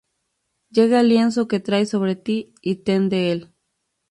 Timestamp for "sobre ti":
1.91-2.55